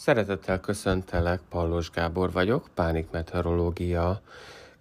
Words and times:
Szeretettel 0.00 0.60
köszöntelek, 0.60 1.40
Pallos 1.48 1.90
Gábor 1.90 2.32
vagyok, 2.32 2.68
Pánik 2.74 3.10
Meteorológia. 3.10 4.20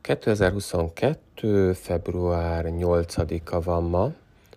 2022. 0.02 1.74
február 1.74 2.66
8-a 2.68 3.62
van 3.62 3.84
ma. 3.84 4.12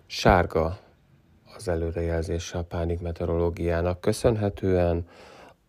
Sárga 0.05 0.77
az 1.55 1.67
előrejelzése 1.67 2.57
a 2.57 2.63
Pánik 2.63 2.99
Meteorológiának 2.99 4.01
köszönhetően 4.01 5.07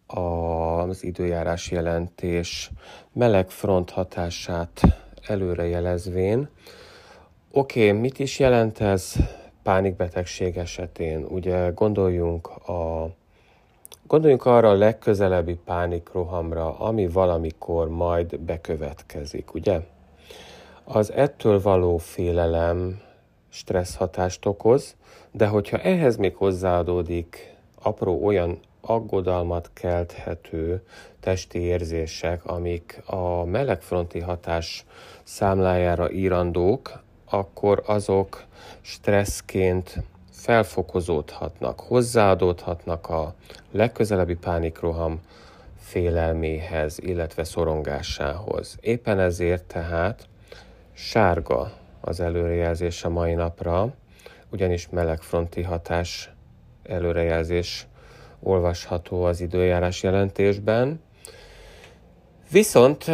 az 0.07 1.05
időjárás 1.05 1.71
jelentés 1.71 2.71
meleg 3.13 3.51
front 3.51 3.91
hatását 3.91 4.81
előrejelezvén. 5.27 6.49
Oké, 7.51 7.89
okay, 7.89 8.01
mit 8.01 8.19
is 8.19 8.39
jelent 8.39 8.81
ez 8.81 9.15
pánikbetegség 9.63 10.57
esetén? 10.57 11.25
Ugye 11.25 11.71
gondoljunk 11.71 12.47
a 12.47 13.11
Gondoljunk 14.03 14.47
arra 14.47 14.69
a 14.69 14.75
legközelebbi 14.75 15.55
pánikrohamra, 15.65 16.79
ami 16.79 17.09
valamikor 17.09 17.89
majd 17.89 18.41
bekövetkezik, 18.41 19.55
ugye? 19.55 19.81
Az 20.85 21.13
ettől 21.13 21.61
való 21.61 21.97
félelem 21.97 23.01
stressz 23.49 23.95
hatást 23.97 24.47
okoz, 24.47 24.97
de 25.31 25.47
hogyha 25.47 25.79
ehhez 25.79 26.17
még 26.17 26.37
hozzáadódik 26.37 27.57
apró 27.83 28.25
olyan 28.25 28.59
aggodalmat 28.81 29.71
kelthető 29.73 30.83
testi 31.21 31.59
érzések, 31.59 32.45
amik 32.45 33.03
a 33.07 33.45
melegfronti 33.45 34.21
hatás 34.21 34.85
számlájára 35.23 36.11
írandók, 36.11 37.03
akkor 37.31 37.83
azok 37.87 38.45
stresszként 38.81 40.03
felfokozódhatnak, 40.35 41.81
hozzáadódhatnak 41.81 43.09
a 43.09 43.35
legközelebbi 43.71 44.35
pánikroham 44.35 45.21
félelméhez, 45.79 46.99
illetve 46.99 47.45
szorongásához. 47.45 48.77
Éppen 48.81 49.19
ezért 49.19 49.65
tehát 49.65 50.29
sárga 50.93 51.73
az 52.01 52.21
előrejelzés 52.21 53.05
a 53.05 53.09
mai 53.09 53.35
napra, 53.35 53.95
ugyanis 54.51 54.89
melegfronti 54.91 55.63
hatás 55.63 56.31
előrejelzés 56.83 57.87
olvasható 58.41 59.25
az 59.25 59.41
időjárás 59.41 60.03
jelentésben, 60.03 61.01
Viszont 62.55 63.09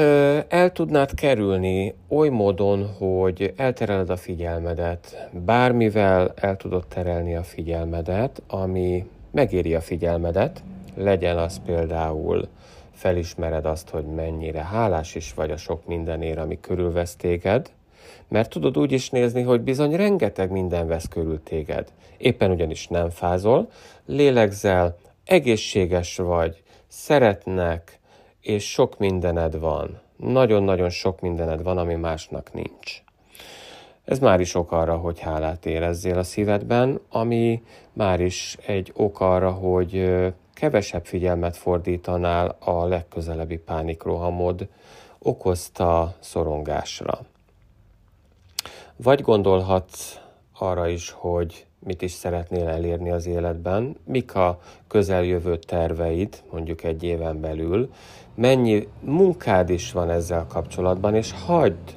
el 0.49 0.73
tudnád 0.73 1.15
kerülni 1.15 1.95
oly 2.09 2.29
módon, 2.29 2.87
hogy 2.99 3.53
eltereled 3.57 4.11
a 4.11 4.17
figyelmedet, 4.17 5.29
bármivel 5.33 6.33
el 6.37 6.57
tudod 6.57 6.87
terelni 6.87 7.37
a 7.37 7.43
figyelmedet, 7.43 8.43
ami 8.47 9.07
megéri 9.31 9.75
a 9.75 9.81
figyelmedet, 9.81 10.63
legyen 10.95 11.39
az 11.39 11.61
például 11.67 12.49
felismered 12.93 13.67
azt, 13.67 13.89
hogy 13.89 14.05
mennyire 14.05 14.63
hálás 14.63 15.15
is 15.15 15.35
vagy 15.35 15.51
a 15.51 15.57
sok 15.57 15.87
mindenért, 15.87 16.39
ami 16.39 16.61
körülvesz 16.61 17.17
téged, 17.17 17.71
mert 18.29 18.51
tudod 18.51 18.79
úgy 18.79 18.93
is 18.93 19.11
nézni, 19.11 19.43
hogy 19.43 19.61
bizony 19.61 19.97
rengeteg 19.97 20.51
minden 20.51 20.87
vesz 20.87 21.09
körül 21.09 21.43
téged. 21.43 21.93
Éppen 22.17 22.51
ugyanis 22.51 22.89
nem 22.89 23.11
fázol, 23.11 23.71
lélegzel, 24.07 24.97
egészséges 25.25 26.17
vagy, 26.17 26.63
szeretnek, 26.87 28.00
és 28.41 28.71
sok 28.71 28.99
mindened 28.99 29.59
van. 29.59 30.01
Nagyon-nagyon 30.17 30.91
sok 30.91 31.21
mindened 31.21 31.63
van, 31.63 31.79
ami 31.79 31.95
másnak 31.95 32.53
nincs. 32.53 33.03
Ez 34.05 34.19
már 34.19 34.41
is 34.41 34.55
ok 34.55 34.73
arra, 34.73 34.97
hogy 34.97 35.21
hálát 35.21 35.67
érezzél 35.67 36.19
a 36.19 36.23
szívedben, 36.23 37.01
ami 37.09 37.63
már 37.93 38.21
is 38.21 38.57
egy 38.67 38.93
ok 38.97 39.21
arra, 39.21 39.51
hogy 39.51 40.11
kevesebb 40.55 41.05
figyelmet 41.05 41.57
fordítanál 41.57 42.57
a 42.59 42.85
legközelebbi 42.85 43.57
pánikrohamod 43.57 44.69
okozta 45.19 46.15
szorongásra. 46.19 47.19
Vagy 48.97 49.21
gondolhatsz 49.21 50.19
arra 50.59 50.89
is, 50.89 51.11
hogy 51.11 51.67
mit 51.87 52.03
is 52.03 52.13
szeretnél 52.13 52.69
elérni 52.69 53.11
az 53.11 53.27
életben, 53.27 53.97
mik 54.05 54.35
a 54.35 54.59
közeljövő 54.89 55.57
terveid, 55.57 56.43
mondjuk 56.51 56.83
egy 56.83 57.03
éven 57.03 57.41
belül, 57.41 57.91
mennyi 58.35 58.89
munkád 59.01 59.71
is 59.71 59.93
van 59.93 60.11
ezzel 60.11 60.47
kapcsolatban, 60.49 61.15
és 61.15 61.33
hagyd, 61.47 61.97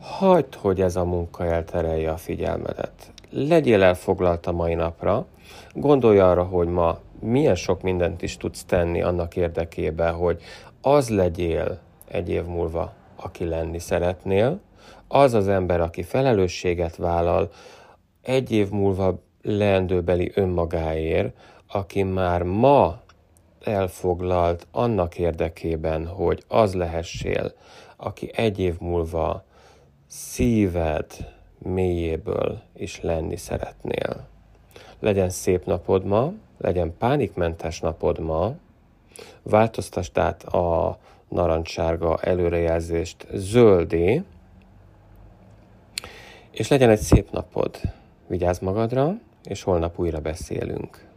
hagyd, 0.00 0.54
hogy 0.54 0.80
ez 0.80 0.96
a 0.96 1.04
munka 1.04 1.44
elterelje 1.44 2.10
a 2.10 2.16
figyelmedet. 2.16 3.12
Legyél 3.30 3.82
elfoglalt 3.82 4.46
a 4.46 4.52
mai 4.52 4.74
napra, 4.74 5.26
gondolj 5.74 6.18
arra, 6.18 6.44
hogy 6.44 6.68
ma 6.68 6.98
milyen 7.20 7.54
sok 7.54 7.82
mindent 7.82 8.22
is 8.22 8.36
tudsz 8.36 8.64
tenni 8.64 9.02
annak 9.02 9.36
érdekében, 9.36 10.14
hogy 10.14 10.42
az 10.80 11.08
legyél 11.08 11.78
egy 12.08 12.28
év 12.28 12.44
múlva, 12.44 12.92
aki 13.16 13.44
lenni 13.44 13.78
szeretnél, 13.78 14.60
az 15.08 15.34
az 15.34 15.48
ember, 15.48 15.80
aki 15.80 16.02
felelősséget 16.02 16.96
vállal, 16.96 17.50
egy 18.22 18.50
év 18.50 18.70
múlva 18.70 19.22
leendőbeli 19.42 20.32
önmagáért, 20.34 21.36
aki 21.66 22.02
már 22.02 22.42
ma 22.42 23.00
elfoglalt 23.64 24.66
annak 24.70 25.18
érdekében, 25.18 26.06
hogy 26.06 26.42
az 26.48 26.74
lehessél, 26.74 27.52
aki 27.96 28.30
egy 28.34 28.58
év 28.58 28.78
múlva 28.80 29.44
szíved 30.06 31.06
mélyéből 31.58 32.62
is 32.74 33.00
lenni 33.00 33.36
szeretnél. 33.36 34.28
Legyen 34.98 35.30
szép 35.30 35.64
napod 35.64 36.04
ma, 36.04 36.32
legyen 36.58 36.96
pánikmentes 36.98 37.80
napod 37.80 38.18
ma, 38.18 38.54
változtasd 39.42 40.18
át 40.18 40.42
a 40.42 40.98
narancssárga 41.28 42.18
előrejelzést 42.20 43.26
zöldé, 43.32 44.22
és 46.50 46.68
legyen 46.68 46.90
egy 46.90 47.00
szép 47.00 47.30
napod. 47.30 47.80
Vigyázz 48.30 48.58
magadra, 48.58 49.18
és 49.44 49.62
holnap 49.62 49.98
újra 49.98 50.20
beszélünk. 50.20 51.09